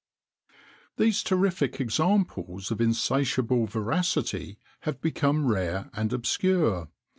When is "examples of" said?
1.79-2.81